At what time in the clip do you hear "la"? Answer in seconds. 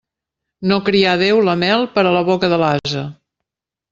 1.49-1.53, 2.17-2.25